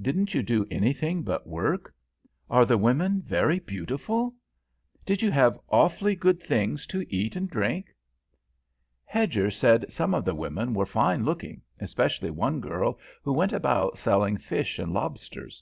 Didn't 0.00 0.34
you 0.34 0.42
do 0.44 0.64
anything 0.70 1.22
but 1.24 1.48
work? 1.48 1.92
Are 2.48 2.64
the 2.64 2.78
women 2.78 3.20
very 3.22 3.58
beautiful? 3.58 4.32
Did 5.04 5.20
you 5.20 5.32
have 5.32 5.58
awfully 5.68 6.14
good 6.14 6.40
things 6.40 6.86
to 6.86 7.04
eat 7.12 7.34
and 7.34 7.50
drink?" 7.50 7.92
Hedger 9.04 9.50
said 9.50 9.92
some 9.92 10.14
of 10.14 10.24
the 10.24 10.32
women 10.36 10.74
were 10.74 10.86
fine 10.86 11.24
looking, 11.24 11.60
especially 11.80 12.30
one 12.30 12.60
girl 12.60 13.00
who 13.24 13.32
went 13.32 13.52
about 13.52 13.98
selling 13.98 14.36
fish 14.36 14.78
and 14.78 14.92
lobsters. 14.92 15.60